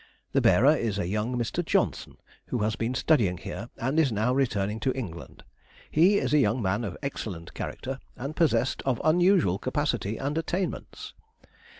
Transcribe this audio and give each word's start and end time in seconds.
The 0.31 0.41
bearer 0.41 0.75
is 0.75 0.97
a 0.97 1.05
young 1.07 1.37
Mr. 1.37 1.63
Johnston, 1.63 2.17
who 2.47 2.63
has 2.63 2.75
been 2.75 2.95
studying 2.95 3.37
here, 3.37 3.69
and 3.77 3.99
is 3.99 4.11
now 4.11 4.33
returning 4.33 4.79
to 4.79 4.91
England. 4.93 5.43
He 5.91 6.17
is 6.17 6.33
a 6.33 6.39
young 6.39 6.59
man 6.59 6.83
of 6.83 6.97
excellent 7.03 7.53
character, 7.53 7.99
and 8.15 8.35
possessed 8.35 8.81
of 8.81 8.99
unusual 9.03 9.59
capacity 9.59 10.17
and 10.17 10.35
attainments. 10.39 11.13